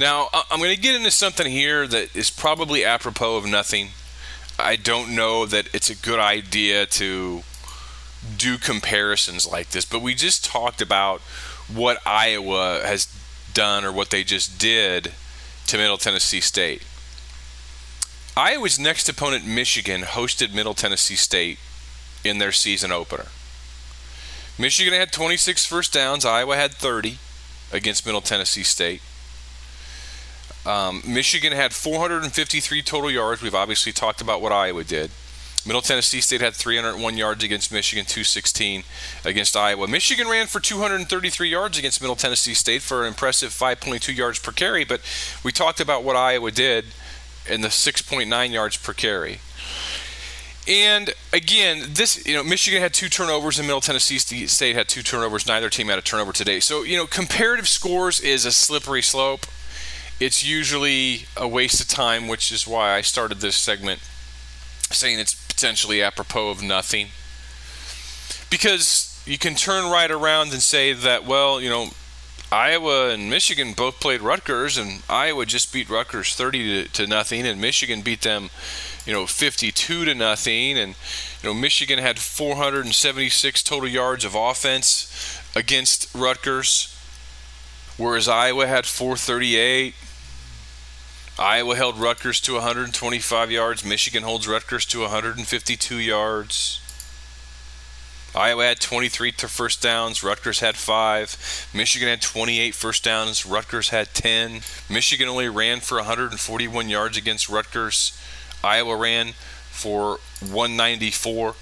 Now, 0.00 0.28
I'm 0.50 0.60
going 0.60 0.74
to 0.74 0.80
get 0.80 0.94
into 0.94 1.10
something 1.10 1.50
here 1.50 1.86
that 1.86 2.14
is 2.14 2.30
probably 2.30 2.84
apropos 2.84 3.36
of 3.36 3.46
nothing. 3.46 3.88
I 4.58 4.76
don't 4.76 5.14
know 5.14 5.46
that 5.46 5.68
it's 5.74 5.90
a 5.90 5.96
good 5.96 6.20
idea 6.20 6.86
to 6.86 7.42
do 8.36 8.58
comparisons 8.58 9.46
like 9.46 9.70
this, 9.70 9.84
but 9.84 10.02
we 10.02 10.14
just 10.14 10.44
talked 10.44 10.80
about 10.80 11.20
what 11.72 11.98
Iowa 12.06 12.80
has 12.84 13.06
done 13.54 13.84
or 13.84 13.92
what 13.92 14.10
they 14.10 14.24
just 14.24 14.58
did 14.58 15.12
to 15.66 15.76
Middle 15.76 15.98
Tennessee 15.98 16.40
State. 16.40 16.82
Iowa's 18.36 18.78
next 18.78 19.08
opponent, 19.08 19.46
Michigan, 19.46 20.02
hosted 20.02 20.54
Middle 20.54 20.74
Tennessee 20.74 21.16
State 21.16 21.58
in 22.24 22.38
their 22.38 22.52
season 22.52 22.92
opener. 22.92 23.26
Michigan 24.58 24.92
had 24.92 25.12
26 25.12 25.64
first 25.66 25.92
downs, 25.92 26.24
Iowa 26.24 26.56
had 26.56 26.72
30 26.72 27.18
against 27.72 28.04
Middle 28.04 28.20
Tennessee 28.20 28.64
State. 28.64 29.00
Um, 30.66 31.02
Michigan 31.06 31.52
had 31.52 31.72
453 31.72 32.82
total 32.82 33.10
yards. 33.10 33.40
We've 33.40 33.54
obviously 33.54 33.92
talked 33.92 34.20
about 34.20 34.42
what 34.42 34.52
Iowa 34.52 34.84
did. 34.84 35.10
Middle 35.64 35.82
Tennessee 35.82 36.20
State 36.20 36.40
had 36.40 36.54
301 36.54 37.16
yards 37.16 37.44
against 37.44 37.72
Michigan, 37.72 38.04
216 38.04 38.84
against 39.24 39.56
Iowa. 39.56 39.86
Michigan 39.86 40.28
ran 40.28 40.46
for 40.46 40.60
233 40.60 41.48
yards 41.48 41.78
against 41.78 42.00
Middle 42.00 42.16
Tennessee 42.16 42.54
State 42.54 42.82
for 42.82 43.02
an 43.02 43.08
impressive 43.08 43.50
5.2 43.50 44.16
yards 44.16 44.38
per 44.38 44.52
carry, 44.52 44.84
but 44.84 45.00
we 45.44 45.52
talked 45.52 45.80
about 45.80 46.04
what 46.04 46.16
Iowa 46.16 46.50
did 46.50 46.86
in 47.48 47.60
the 47.60 47.68
6.9 47.68 48.52
yards 48.52 48.76
per 48.76 48.92
carry. 48.92 49.40
And 50.68 51.14
again, 51.32 51.82
this 51.88 52.26
you 52.26 52.34
know 52.34 52.44
Michigan 52.44 52.82
had 52.82 52.92
two 52.92 53.08
turnovers 53.08 53.58
and 53.58 53.66
Middle 53.66 53.80
Tennessee 53.80 54.18
State 54.18 54.76
had 54.76 54.86
two 54.86 55.02
turnovers. 55.02 55.46
Neither 55.46 55.70
team 55.70 55.88
had 55.88 55.98
a 55.98 56.02
turnover 56.02 56.32
today. 56.32 56.60
So 56.60 56.82
you 56.82 56.96
know 56.96 57.06
comparative 57.06 57.66
scores 57.66 58.20
is 58.20 58.44
a 58.44 58.52
slippery 58.52 59.02
slope. 59.02 59.46
It's 60.20 60.44
usually 60.44 61.26
a 61.36 61.48
waste 61.48 61.80
of 61.80 61.88
time, 61.88 62.28
which 62.28 62.52
is 62.52 62.66
why 62.66 62.94
I 62.94 63.00
started 63.00 63.38
this 63.40 63.56
segment 63.56 64.00
saying 64.90 65.18
it's 65.18 65.34
potentially 65.46 66.02
apropos 66.02 66.50
of 66.50 66.62
nothing. 66.62 67.08
Because 68.50 69.22
you 69.26 69.38
can 69.38 69.54
turn 69.54 69.90
right 69.90 70.10
around 70.10 70.52
and 70.52 70.60
say 70.60 70.92
that 70.92 71.24
well 71.24 71.62
you 71.62 71.70
know 71.70 71.88
Iowa 72.52 73.10
and 73.10 73.30
Michigan 73.30 73.72
both 73.72 74.00
played 74.00 74.20
Rutgers, 74.20 74.76
and 74.76 75.02
Iowa 75.08 75.46
just 75.46 75.72
beat 75.72 75.88
Rutgers 75.88 76.34
30 76.34 76.84
to, 76.84 76.92
to 76.92 77.06
nothing, 77.06 77.46
and 77.46 77.60
Michigan 77.60 78.02
beat 78.02 78.22
them 78.22 78.50
you 79.08 79.14
know 79.14 79.26
52 79.26 80.04
to 80.04 80.14
nothing 80.14 80.76
and 80.76 80.94
you 81.42 81.48
know 81.48 81.54
Michigan 81.54 81.98
had 81.98 82.18
476 82.18 83.62
total 83.62 83.88
yards 83.88 84.22
of 84.22 84.34
offense 84.34 85.40
against 85.56 86.14
Rutgers 86.14 86.94
whereas 87.96 88.28
Iowa 88.28 88.66
had 88.66 88.84
438 88.84 89.94
Iowa 91.38 91.74
held 91.74 91.96
Rutgers 91.96 92.38
to 92.42 92.54
125 92.54 93.50
yards 93.50 93.82
Michigan 93.82 94.24
holds 94.24 94.46
Rutgers 94.46 94.84
to 94.86 95.00
152 95.00 95.96
yards 95.96 96.82
Iowa 98.34 98.66
had 98.66 98.78
23 98.78 99.32
first 99.32 99.82
downs. 99.82 100.22
Rutgers 100.22 100.60
had 100.60 100.76
five. 100.76 101.66
Michigan 101.72 102.08
had 102.08 102.20
28 102.20 102.74
first 102.74 103.02
downs. 103.02 103.46
Rutgers 103.46 103.88
had 103.88 104.12
10. 104.12 104.60
Michigan 104.90 105.28
only 105.28 105.48
ran 105.48 105.80
for 105.80 105.96
141 105.96 106.90
yards 106.90 107.16
against 107.16 107.48
Rutgers. 107.48 108.12
Iowa 108.62 108.96
ran 108.96 109.32
for 109.70 110.18
194. 110.40 111.54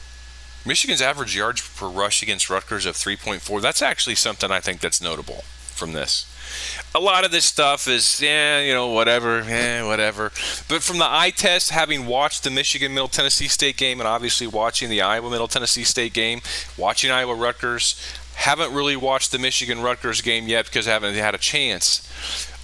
Michigan's 0.64 1.02
average 1.02 1.36
yards 1.36 1.68
per 1.76 1.86
rush 1.86 2.22
against 2.22 2.50
Rutgers 2.50 2.86
of 2.86 2.96
3.4. 2.96 3.60
That's 3.60 3.82
actually 3.82 4.16
something 4.16 4.50
I 4.50 4.60
think 4.60 4.80
that's 4.80 5.00
notable 5.00 5.44
from 5.76 5.92
this. 5.92 6.32
A 6.94 7.00
lot 7.00 7.24
of 7.24 7.30
this 7.30 7.44
stuff 7.44 7.86
is, 7.86 8.20
yeah, 8.20 8.60
you 8.60 8.72
know, 8.72 8.88
whatever, 8.88 9.42
yeah, 9.42 9.86
whatever. 9.86 10.32
But 10.68 10.82
from 10.82 10.98
the 10.98 11.06
eye 11.06 11.30
test, 11.30 11.70
having 11.70 12.06
watched 12.06 12.42
the 12.44 12.50
Michigan 12.50 12.94
Middle 12.94 13.08
Tennessee 13.08 13.48
State 13.48 13.76
game 13.76 14.00
and 14.00 14.08
obviously 14.08 14.46
watching 14.46 14.88
the 14.88 15.02
Iowa 15.02 15.30
Middle 15.30 15.48
Tennessee 15.48 15.84
State 15.84 16.12
game, 16.12 16.40
watching 16.76 17.10
Iowa 17.10 17.34
Rutgers, 17.34 18.00
haven't 18.36 18.72
really 18.72 18.96
watched 18.96 19.32
the 19.32 19.38
Michigan 19.38 19.82
Rutgers 19.82 20.20
game 20.20 20.46
yet 20.48 20.66
because 20.66 20.88
I 20.88 20.92
haven't 20.92 21.14
had 21.14 21.34
a 21.34 21.38
chance. 21.38 22.06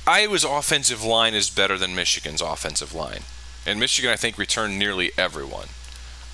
Iowa's 0.07 0.45
offensive 0.45 1.05
line 1.05 1.35
is 1.35 1.51
better 1.51 1.79
than 1.79 1.95
Michigan's 1.95 2.41
offensive 2.41 2.95
line. 2.95 3.23
And 3.67 3.79
Michigan, 3.79 4.11
I 4.11 4.17
think, 4.17 4.39
returned 4.39 4.79
nearly 4.79 5.13
everyone. 5.17 5.69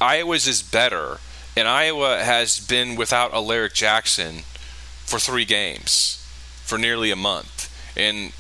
Iowa's 0.01 0.47
is 0.47 0.63
better, 0.63 1.19
and 1.57 1.69
Iowa 1.69 2.23
has 2.23 2.61
been 2.61 2.97
without 2.97 3.33
Alaric 3.33 3.75
Jackson 3.75 4.43
for 5.05 5.19
three 5.19 5.45
games, 5.45 6.25
for 6.65 6.79
nearly 6.79 7.11
a 7.11 7.17
month. 7.17 7.75
And 7.97 8.33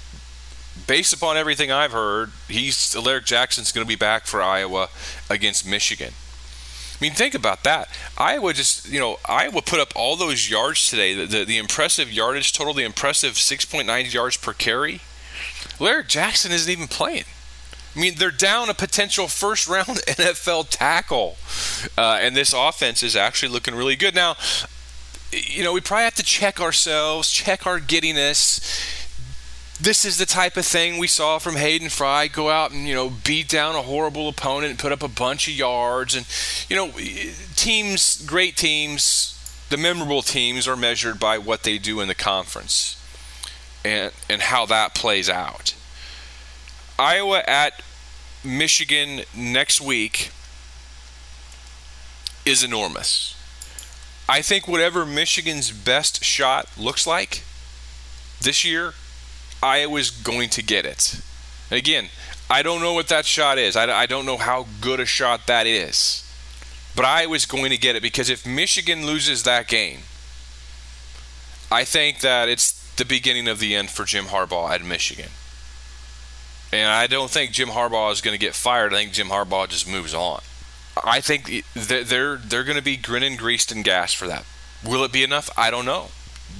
based 0.86 1.12
upon 1.12 1.36
everything 1.36 1.72
I've 1.72 1.92
heard, 1.92 2.30
he's 2.48 2.94
Alaric 2.94 3.24
Jackson's 3.24 3.72
going 3.72 3.84
to 3.84 3.88
be 3.88 3.96
back 3.96 4.26
for 4.26 4.40
Iowa 4.40 4.88
against 5.28 5.66
Michigan. 5.66 6.12
I 6.14 7.04
mean, 7.04 7.12
think 7.12 7.34
about 7.34 7.62
that. 7.64 7.88
Iowa 8.16 8.52
just, 8.52 8.88
you 8.88 8.98
know, 8.98 9.18
Iowa 9.24 9.62
put 9.62 9.78
up 9.78 9.92
all 9.94 10.16
those 10.16 10.50
yards 10.50 10.88
today. 10.88 11.14
The, 11.14 11.26
the, 11.26 11.44
the 11.44 11.58
impressive 11.58 12.12
yardage 12.12 12.52
total, 12.52 12.74
the 12.74 12.84
impressive 12.84 13.34
6.9 13.34 14.12
yards 14.12 14.36
per 14.36 14.52
carry. 14.52 15.00
Alaric 15.80 16.08
Jackson 16.08 16.50
isn't 16.50 16.70
even 16.70 16.88
playing. 16.88 17.24
I 17.94 18.00
mean, 18.00 18.14
they're 18.16 18.30
down 18.30 18.70
a 18.70 18.74
potential 18.74 19.28
first 19.28 19.66
round 19.66 19.86
NFL 20.06 20.68
tackle. 20.70 21.36
Uh, 21.96 22.18
and 22.20 22.36
this 22.36 22.52
offense 22.52 23.02
is 23.02 23.16
actually 23.16 23.50
looking 23.50 23.74
really 23.74 23.96
good. 23.96 24.14
Now, 24.14 24.36
you 25.32 25.62
know, 25.62 25.72
we 25.72 25.80
probably 25.80 26.04
have 26.04 26.14
to 26.14 26.22
check 26.22 26.60
ourselves, 26.60 27.30
check 27.30 27.66
our 27.66 27.80
giddiness. 27.80 28.60
This 29.80 30.04
is 30.04 30.18
the 30.18 30.26
type 30.26 30.56
of 30.56 30.66
thing 30.66 30.98
we 30.98 31.06
saw 31.06 31.38
from 31.38 31.56
Hayden 31.56 31.88
Fry 31.88 32.26
go 32.26 32.50
out 32.50 32.72
and, 32.72 32.88
you 32.88 32.94
know, 32.94 33.10
beat 33.10 33.48
down 33.48 33.76
a 33.76 33.82
horrible 33.82 34.28
opponent 34.28 34.70
and 34.70 34.78
put 34.78 34.90
up 34.90 35.02
a 35.02 35.08
bunch 35.08 35.46
of 35.46 35.54
yards. 35.54 36.16
And, 36.16 36.26
you 36.68 36.76
know, 36.76 36.90
teams, 37.54 38.24
great 38.26 38.56
teams, 38.56 39.38
the 39.70 39.76
memorable 39.76 40.22
teams 40.22 40.66
are 40.66 40.76
measured 40.76 41.20
by 41.20 41.38
what 41.38 41.62
they 41.62 41.78
do 41.78 42.00
in 42.00 42.08
the 42.08 42.14
conference 42.14 42.96
and, 43.84 44.12
and 44.28 44.42
how 44.42 44.66
that 44.66 44.94
plays 44.94 45.28
out. 45.30 45.74
Iowa 46.98 47.42
at 47.46 47.80
Michigan 48.42 49.22
next 49.34 49.80
week 49.80 50.30
is 52.44 52.64
enormous. 52.64 53.36
I 54.28 54.42
think 54.42 54.66
whatever 54.66 55.06
Michigan's 55.06 55.70
best 55.70 56.24
shot 56.24 56.68
looks 56.76 57.06
like 57.06 57.44
this 58.40 58.64
year, 58.64 58.94
Iowa's 59.62 60.10
going 60.10 60.48
to 60.50 60.62
get 60.62 60.84
it. 60.84 61.20
again, 61.70 62.08
I 62.50 62.62
don't 62.62 62.80
know 62.80 62.94
what 62.94 63.08
that 63.08 63.26
shot 63.26 63.58
is. 63.58 63.76
I, 63.76 63.90
I 63.90 64.06
don't 64.06 64.26
know 64.26 64.36
how 64.36 64.66
good 64.80 65.00
a 65.00 65.06
shot 65.06 65.46
that 65.46 65.66
is. 65.66 66.24
But 66.96 67.04
Iowa's 67.04 67.46
going 67.46 67.70
to 67.70 67.76
get 67.76 67.94
it 67.94 68.02
because 68.02 68.28
if 68.28 68.46
Michigan 68.46 69.06
loses 69.06 69.44
that 69.44 69.68
game, 69.68 70.00
I 71.70 71.84
think 71.84 72.20
that 72.20 72.48
it's 72.48 72.72
the 72.96 73.04
beginning 73.04 73.46
of 73.46 73.60
the 73.60 73.76
end 73.76 73.90
for 73.90 74.04
Jim 74.04 74.26
Harbaugh 74.26 74.70
at 74.70 74.82
Michigan. 74.82 75.30
And 76.72 76.90
I 76.90 77.06
don't 77.06 77.30
think 77.30 77.52
Jim 77.52 77.68
Harbaugh 77.68 78.12
is 78.12 78.20
going 78.20 78.34
to 78.34 78.38
get 78.38 78.54
fired. 78.54 78.92
I 78.92 78.98
think 78.98 79.12
Jim 79.12 79.28
Harbaugh 79.28 79.68
just 79.68 79.88
moves 79.88 80.14
on. 80.14 80.40
I 81.04 81.20
think 81.20 81.64
they're 81.74 82.36
they're 82.36 82.64
going 82.64 82.76
to 82.76 82.82
be 82.82 82.96
grinning, 82.96 83.36
greased, 83.36 83.72
and 83.72 83.84
gassed 83.84 84.16
for 84.16 84.26
that. 84.26 84.44
Will 84.84 85.04
it 85.04 85.12
be 85.12 85.22
enough? 85.22 85.50
I 85.56 85.70
don't 85.70 85.84
know. 85.84 86.08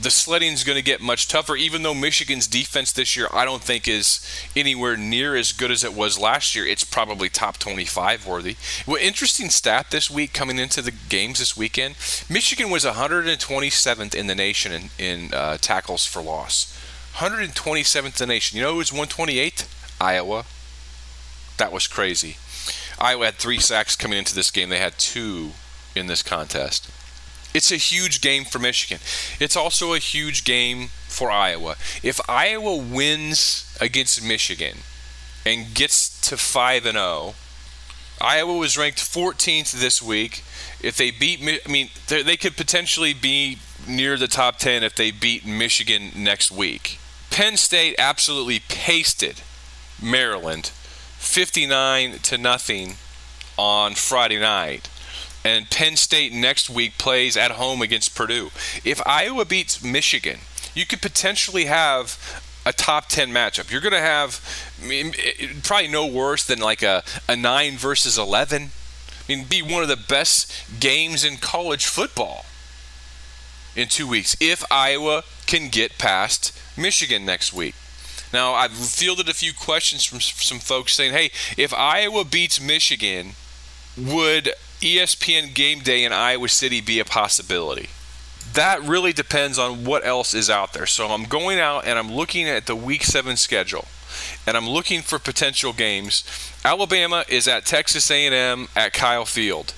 The 0.00 0.10
sledding 0.10 0.52
is 0.52 0.64
going 0.64 0.76
to 0.76 0.84
get 0.84 1.00
much 1.00 1.28
tougher, 1.28 1.56
even 1.56 1.82
though 1.82 1.94
Michigan's 1.94 2.46
defense 2.46 2.92
this 2.92 3.16
year 3.16 3.28
I 3.32 3.44
don't 3.44 3.62
think 3.62 3.88
is 3.88 4.20
anywhere 4.54 4.96
near 4.96 5.34
as 5.34 5.50
good 5.52 5.70
as 5.70 5.82
it 5.82 5.94
was 5.94 6.18
last 6.18 6.54
year. 6.54 6.66
It's 6.66 6.84
probably 6.84 7.28
top 7.28 7.56
25 7.56 8.26
worthy. 8.26 8.56
Well, 8.86 8.98
interesting 9.00 9.48
stat 9.48 9.86
this 9.90 10.10
week 10.10 10.32
coming 10.32 10.58
into 10.58 10.82
the 10.82 10.92
games 10.92 11.38
this 11.38 11.56
weekend 11.56 11.96
Michigan 12.28 12.70
was 12.70 12.84
127th 12.84 14.14
in 14.14 14.26
the 14.26 14.34
nation 14.34 14.72
in, 14.72 14.90
in 14.98 15.34
uh, 15.34 15.56
tackles 15.58 16.04
for 16.04 16.22
loss. 16.22 16.74
127th 17.14 18.04
in 18.04 18.12
the 18.18 18.26
nation. 18.26 18.58
You 18.58 18.64
know 18.64 18.72
who 18.72 18.78
was 18.78 18.90
128th? 18.90 19.66
Iowa. 20.00 20.44
That 21.56 21.72
was 21.72 21.86
crazy. 21.86 22.36
Iowa 22.98 23.26
had 23.26 23.34
three 23.34 23.58
sacks 23.58 23.96
coming 23.96 24.18
into 24.18 24.34
this 24.34 24.50
game. 24.50 24.68
They 24.68 24.78
had 24.78 24.98
two 24.98 25.52
in 25.94 26.06
this 26.06 26.22
contest. 26.22 26.90
It's 27.54 27.72
a 27.72 27.76
huge 27.76 28.20
game 28.20 28.44
for 28.44 28.58
Michigan. 28.58 28.98
It's 29.40 29.56
also 29.56 29.94
a 29.94 29.98
huge 29.98 30.44
game 30.44 30.88
for 31.06 31.30
Iowa. 31.30 31.76
If 32.02 32.20
Iowa 32.28 32.76
wins 32.76 33.76
against 33.80 34.22
Michigan 34.22 34.78
and 35.46 35.74
gets 35.74 36.20
to 36.28 36.36
5 36.36 36.86
and 36.86 36.98
0, 36.98 37.34
Iowa 38.20 38.56
was 38.56 38.76
ranked 38.76 38.98
14th 38.98 39.72
this 39.72 40.02
week. 40.02 40.42
If 40.80 40.96
they 40.96 41.10
beat, 41.10 41.40
I 41.66 41.70
mean, 41.70 41.88
they 42.08 42.36
could 42.36 42.56
potentially 42.56 43.14
be 43.14 43.58
near 43.86 44.16
the 44.16 44.28
top 44.28 44.58
10 44.58 44.82
if 44.82 44.94
they 44.94 45.10
beat 45.10 45.46
Michigan 45.46 46.10
next 46.14 46.50
week. 46.50 46.98
Penn 47.30 47.56
State 47.56 47.94
absolutely 47.98 48.60
pasted 48.68 49.42
Maryland 50.02 50.66
59 51.18 52.18
to 52.20 52.38
nothing 52.38 52.94
on 53.56 53.94
Friday 53.94 54.38
night. 54.38 54.88
And 55.44 55.70
Penn 55.70 55.96
State 55.96 56.32
next 56.32 56.70
week 56.70 56.98
plays 56.98 57.36
at 57.36 57.52
home 57.52 57.82
against 57.82 58.14
Purdue. 58.14 58.50
If 58.84 59.04
Iowa 59.06 59.44
beats 59.44 59.82
Michigan, 59.82 60.38
you 60.74 60.86
could 60.86 61.00
potentially 61.00 61.66
have 61.66 62.42
a 62.64 62.72
top 62.72 63.08
10 63.08 63.30
matchup. 63.30 63.70
You're 63.70 63.80
going 63.80 63.92
to 63.92 64.00
have 64.00 64.40
I 64.82 64.86
mean, 64.86 65.14
probably 65.62 65.88
no 65.88 66.06
worse 66.06 66.44
than 66.44 66.58
like 66.58 66.82
a, 66.82 67.02
a 67.28 67.36
9 67.36 67.76
versus 67.76 68.18
11. 68.18 68.62
I 68.62 68.68
mean, 69.28 69.44
be 69.44 69.62
one 69.62 69.82
of 69.82 69.88
the 69.88 69.96
best 69.96 70.52
games 70.80 71.24
in 71.24 71.36
college 71.36 71.86
football 71.86 72.44
in 73.74 73.88
two 73.88 74.08
weeks 74.08 74.36
if 74.40 74.64
Iowa 74.70 75.22
can 75.46 75.68
get 75.68 75.98
past 75.98 76.58
Michigan 76.76 77.24
next 77.24 77.52
week. 77.52 77.74
Now, 78.32 78.54
I've 78.54 78.72
fielded 78.72 79.28
a 79.28 79.34
few 79.34 79.52
questions 79.52 80.04
from 80.04 80.20
some 80.20 80.58
folks 80.58 80.94
saying, 80.94 81.12
hey, 81.12 81.30
if 81.56 81.72
Iowa 81.72 82.24
beats 82.24 82.60
Michigan, 82.60 83.32
would 83.96 84.50
ESPN 84.80 85.54
game 85.54 85.80
day 85.80 86.04
in 86.04 86.12
Iowa 86.12 86.48
City 86.48 86.80
be 86.80 87.00
a 87.00 87.04
possibility? 87.04 87.88
That 88.54 88.82
really 88.82 89.12
depends 89.12 89.58
on 89.58 89.84
what 89.84 90.06
else 90.06 90.34
is 90.34 90.48
out 90.48 90.72
there. 90.72 90.86
So 90.86 91.08
I'm 91.08 91.24
going 91.24 91.58
out 91.58 91.86
and 91.86 91.98
I'm 91.98 92.10
looking 92.12 92.48
at 92.48 92.66
the 92.66 92.76
week 92.76 93.04
seven 93.04 93.36
schedule 93.36 93.86
and 94.46 94.56
I'm 94.56 94.68
looking 94.68 95.02
for 95.02 95.18
potential 95.18 95.72
games. 95.72 96.24
Alabama 96.64 97.24
is 97.28 97.46
at 97.46 97.66
Texas 97.66 98.10
A&M 98.10 98.68
at 98.74 98.92
Kyle 98.92 99.24
Field, 99.24 99.74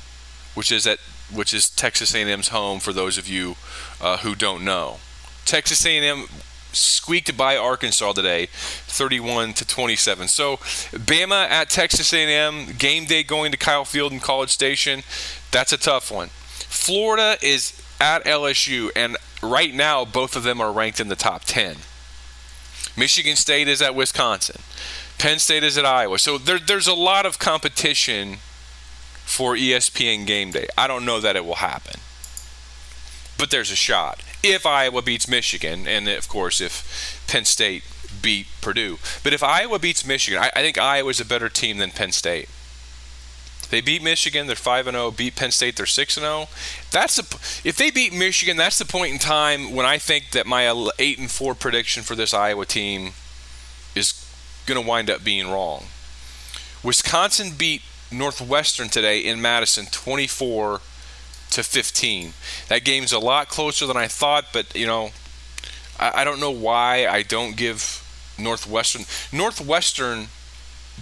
which 0.54 0.70
is 0.70 0.86
at 0.86 0.98
which 1.32 1.54
is 1.54 1.70
Texas 1.70 2.12
A&M's 2.12 2.48
home 2.48 2.80
for 2.80 2.92
those 2.92 3.16
of 3.16 3.28
you 3.28 3.54
uh, 4.00 4.16
who 4.18 4.34
don't 4.34 4.64
know. 4.64 4.98
Texas 5.44 5.86
A&M 5.86 6.26
squeaked 6.72 7.36
by 7.36 7.56
Arkansas 7.56 8.12
today, 8.12 8.46
31 8.52 9.54
to 9.54 9.66
27. 9.66 10.28
So, 10.28 10.56
Bama 10.56 11.48
at 11.48 11.70
Texas 11.70 12.12
A&M, 12.12 12.74
game 12.78 13.04
day 13.04 13.22
going 13.22 13.52
to 13.52 13.58
Kyle 13.58 13.84
Field 13.84 14.12
and 14.12 14.22
College 14.22 14.50
Station. 14.50 15.02
That's 15.50 15.72
a 15.72 15.78
tough 15.78 16.10
one. 16.10 16.28
Florida 16.28 17.36
is 17.42 17.80
at 18.00 18.24
LSU, 18.24 18.90
and 18.96 19.16
right 19.42 19.74
now 19.74 20.04
both 20.04 20.36
of 20.36 20.42
them 20.42 20.60
are 20.60 20.72
ranked 20.72 21.00
in 21.00 21.08
the 21.08 21.16
top 21.16 21.42
10. 21.44 21.76
Michigan 22.96 23.36
State 23.36 23.68
is 23.68 23.82
at 23.82 23.94
Wisconsin. 23.94 24.60
Penn 25.18 25.38
State 25.38 25.62
is 25.62 25.76
at 25.76 25.84
Iowa. 25.84 26.18
So 26.18 26.38
there, 26.38 26.58
there's 26.58 26.86
a 26.86 26.94
lot 26.94 27.26
of 27.26 27.38
competition 27.38 28.38
for 29.24 29.54
ESPN 29.54 30.26
game 30.26 30.50
day. 30.50 30.66
I 30.76 30.86
don't 30.86 31.04
know 31.04 31.20
that 31.20 31.36
it 31.36 31.44
will 31.44 31.56
happen, 31.56 32.00
but 33.40 33.50
there's 33.50 33.70
a 33.70 33.76
shot 33.76 34.22
if 34.42 34.64
Iowa 34.66 35.02
beats 35.02 35.26
Michigan, 35.28 35.88
and 35.88 36.08
of 36.08 36.28
course 36.28 36.60
if 36.60 37.24
Penn 37.26 37.44
State 37.44 37.82
beat 38.22 38.46
Purdue. 38.60 38.98
But 39.24 39.32
if 39.32 39.42
Iowa 39.42 39.78
beats 39.78 40.06
Michigan, 40.06 40.42
I, 40.42 40.50
I 40.54 40.62
think 40.62 40.78
Iowa's 40.78 41.20
a 41.20 41.24
better 41.24 41.48
team 41.48 41.78
than 41.78 41.90
Penn 41.90 42.12
State. 42.12 42.48
They 43.70 43.80
beat 43.80 44.02
Michigan, 44.02 44.46
they're 44.46 44.56
five 44.56 44.86
and 44.86 44.94
zero. 44.94 45.06
Oh. 45.06 45.10
Beat 45.10 45.36
Penn 45.36 45.52
State, 45.52 45.76
they're 45.76 45.86
six 45.86 46.16
and 46.16 46.24
zero. 46.24 46.32
Oh. 46.42 46.48
That's 46.90 47.18
a, 47.18 47.22
if 47.66 47.76
they 47.76 47.90
beat 47.90 48.12
Michigan, 48.12 48.56
that's 48.56 48.78
the 48.78 48.84
point 48.84 49.12
in 49.12 49.18
time 49.18 49.74
when 49.74 49.86
I 49.86 49.98
think 49.98 50.30
that 50.32 50.46
my 50.46 50.68
eight 50.98 51.18
and 51.18 51.30
four 51.30 51.54
prediction 51.54 52.02
for 52.02 52.14
this 52.14 52.34
Iowa 52.34 52.66
team 52.66 53.12
is 53.94 54.12
going 54.66 54.80
to 54.80 54.86
wind 54.86 55.08
up 55.08 55.22
being 55.22 55.48
wrong. 55.50 55.84
Wisconsin 56.82 57.52
beat 57.56 57.82
Northwestern 58.10 58.88
today 58.88 59.20
in 59.20 59.40
Madison, 59.40 59.86
24 59.86 60.80
to 61.50 61.62
15. 61.62 62.32
That 62.68 62.84
game's 62.84 63.12
a 63.12 63.18
lot 63.18 63.48
closer 63.48 63.86
than 63.86 63.96
I 63.96 64.06
thought, 64.06 64.46
but 64.52 64.74
you 64.74 64.86
know, 64.86 65.10
I, 65.98 66.22
I 66.22 66.24
don't 66.24 66.40
know 66.40 66.50
why 66.50 67.06
I 67.06 67.22
don't 67.22 67.56
give 67.56 68.04
Northwestern. 68.38 69.02
Northwestern 69.32 70.28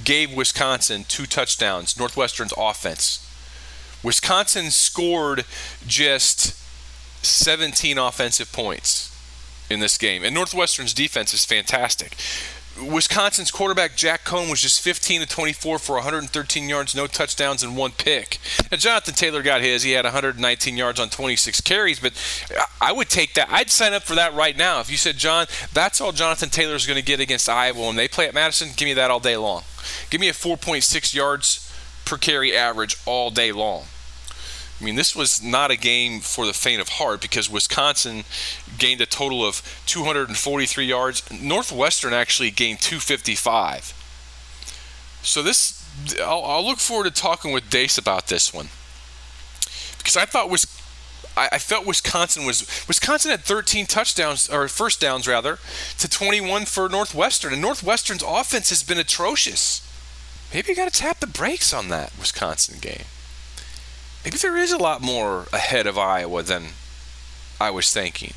gave 0.05 0.35
Wisconsin 0.35 1.05
two 1.09 1.27
touchdowns. 1.27 1.99
Northwestern's 1.99 2.53
offense. 2.57 3.25
Wisconsin 4.03 4.71
scored 4.71 5.45
just 5.87 6.55
17 7.25 7.99
offensive 7.99 8.53
points 8.53 9.15
in 9.69 9.81
this 9.81 9.99
game, 9.99 10.25
and 10.25 10.35
Northwestern's 10.35 10.95
defense 10.95 11.35
is 11.35 11.45
fantastic. 11.45 12.17
Wisconsin's 12.83 13.51
quarterback 13.51 13.97
Jack 13.97 14.25
Coan 14.25 14.51
was 14.51 14.61
just 14.61 14.81
15 14.81 15.23
to 15.23 15.27
24 15.27 15.79
for 15.79 15.97
113 15.97 16.69
yards, 16.69 16.95
no 16.95 17.07
touchdowns, 17.07 17.63
and 17.63 17.77
one 17.77 17.93
pick. 17.93 18.39
Now, 18.71 18.77
Jonathan 18.77 19.15
Taylor 19.15 19.43
got 19.43 19.61
his. 19.61 19.83
He 19.83 19.93
had 19.93 20.05
119 20.05 20.77
yards 20.77 21.01
on 21.01 21.09
26 21.09 21.61
carries, 21.63 22.01
but 22.01 22.13
I 22.81 22.93
would 22.93 23.09
take 23.09 23.35
that. 23.35 23.49
I'd 23.51 23.71
sign 23.71 23.93
up 23.95 24.03
for 24.03 24.15
that 24.15 24.35
right 24.35 24.57
now. 24.57 24.81
If 24.81 24.91
you 24.91 24.97
said, 24.97 25.17
John, 25.17 25.47
that's 25.73 26.01
all 26.01 26.13
Jonathan 26.13 26.51
Taylor's 26.51 26.87
going 26.87 26.99
to 26.99 27.05
get 27.05 27.21
against 27.21 27.49
Iowa 27.49 27.87
when 27.87 27.97
they 27.97 28.09
play 28.09 28.27
at 28.29 28.35
Madison, 28.35 28.71
give 28.77 28.87
me 28.87 28.95
that 28.95 29.11
all 29.11 29.21
day 29.21 29.37
long. 29.37 29.63
Give 30.11 30.21
me 30.21 30.29
a 30.29 30.33
4.6 30.33 31.15
yards 31.15 31.73
per 32.05 32.17
carry 32.17 32.57
average 32.57 32.97
all 33.07 33.31
day 33.31 33.53
long. 33.53 33.85
I 34.81 34.85
mean, 34.85 34.95
this 34.95 35.17
was 35.17 35.43
not 35.43 35.71
a 35.71 35.77
game 35.77 36.21
for 36.21 36.47
the 36.47 36.53
faint 36.53 36.81
of 36.81 36.89
heart 36.89 37.21
because 37.21 37.51
Wisconsin 37.51 38.25
gained 38.79 39.01
a 39.01 39.07
total 39.07 39.45
of 39.45 39.63
243 39.87 40.85
yards. 40.85 41.23
Northwestern 41.33 42.13
actually 42.13 42.53
gained 42.53 42.81
255. 42.81 43.93
So 45.23 45.43
this, 45.43 45.85
I'll, 46.23 46.45
I'll 46.45 46.65
look 46.65 46.79
forward 46.79 47.05
to 47.05 47.11
talking 47.11 47.53
with 47.53 47.71
Dace 47.71 47.99
about 47.99 48.29
this 48.29 48.55
one 48.55 48.69
because 49.99 50.17
I 50.17 50.25
thought 50.25 50.51
was. 50.51 50.67
I, 51.37 51.59
felt 51.59 51.87
Wisconsin 51.87 52.45
was 52.45 52.63
Wisconsin 52.89 53.31
had 53.31 53.43
13 53.43 53.87
touchdowns 53.87 54.51
or 54.51 54.67
first 54.67 55.01
downs 55.01 55.29
rather 55.29 55.61
to 55.99 56.09
21 56.09 56.65
for 56.65 56.89
Northwestern, 56.89 57.53
and 57.53 57.63
Northwestern's 57.63 58.25
offense 58.27 58.71
has 58.71 58.83
been 58.83 58.99
atrocious. 58.99 59.89
Maybe 60.53 60.71
you 60.71 60.75
got 60.75 60.93
to 60.93 61.01
tap 61.01 61.21
the 61.21 61.29
brakes 61.29 61.73
on 61.73 61.91
that 61.91 62.11
Wisconsin 62.19 62.79
game 62.81 63.05
maybe 64.29 64.37
there 64.37 64.59
is 64.59 64.73
a 64.73 64.77
lot 64.77 65.01
more 65.01 65.47
ahead 65.55 65.87
of 65.87 65.97
Iowa 65.97 66.43
than 66.43 66.65
I 67.59 67.71
was 67.71 67.91
thinking. 67.91 68.35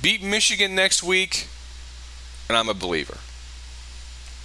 Beat 0.00 0.22
Michigan 0.22 0.74
next 0.74 1.02
week, 1.02 1.46
and 2.48 2.56
I'm 2.56 2.70
a 2.70 2.74
believer. 2.74 3.18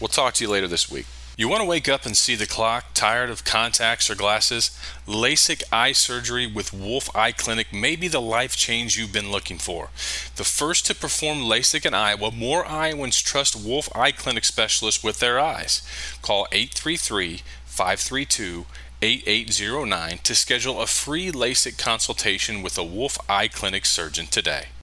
We'll 0.02 0.10
talk 0.10 0.34
to 0.34 0.44
you 0.44 0.50
later 0.50 0.68
this 0.68 0.92
week. 0.92 1.06
You 1.38 1.48
want 1.48 1.62
to 1.62 1.68
wake 1.68 1.88
up 1.88 2.06
and 2.06 2.16
see 2.16 2.36
the 2.36 2.46
clock? 2.46 2.88
Tired 2.94 3.30
of 3.30 3.46
contacts 3.46 4.10
or 4.10 4.16
glasses? 4.16 4.78
LASIK 5.08 5.64
eye 5.72 5.94
surgery 5.94 6.46
with 6.46 6.74
Wolf 6.74 7.10
Eye 7.16 7.32
Clinic 7.32 7.72
may 7.72 7.96
be 7.96 8.10
the 8.10 8.22
life 8.22 8.58
change 8.58 8.98
you've 8.98 9.14
been 9.14 9.32
looking 9.32 9.58
for. 9.58 9.92
The 10.36 10.44
first 10.44 10.86
to 10.88 10.96
perform 10.96 11.40
LASIK 11.40 11.86
in 11.86 11.94
Iowa, 11.94 12.32
more 12.32 12.66
Iowans 12.66 13.22
trust 13.22 13.56
Wolf 13.56 13.88
Eye 13.96 14.12
Clinic 14.12 14.44
specialists 14.44 15.02
with 15.06 15.20
their 15.20 15.40
eyes. 15.40 15.82
Call 16.22 16.48
833 16.52 17.44
532 17.66 18.66
8809 19.02 20.20
to 20.24 20.36
schedule 20.36 20.82
a 20.82 20.88
free 20.88 21.32
LASIK 21.32 21.78
consultation 21.78 22.62
with 22.62 22.78
a 22.78 22.84
Wolf 22.84 23.18
Eye 23.30 23.48
Clinic 23.48 23.86
surgeon 23.86 24.28
today. 24.28 24.68